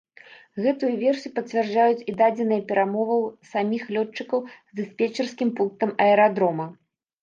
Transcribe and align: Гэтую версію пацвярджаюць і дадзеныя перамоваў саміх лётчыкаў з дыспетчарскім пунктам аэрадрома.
Гэтую 0.67 0.87
версію 1.03 1.31
пацвярджаюць 1.35 2.05
і 2.09 2.15
дадзеныя 2.23 2.65
перамоваў 2.73 3.21
саміх 3.53 3.87
лётчыкаў 3.99 4.39
з 4.51 4.71
дыспетчарскім 4.83 5.57
пунктам 5.57 5.99
аэрадрома. 6.05 6.65